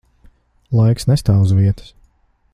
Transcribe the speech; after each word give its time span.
Laiks 0.79 1.05
nestāv 1.11 1.45
uz 1.45 1.53
vietas. 1.61 1.93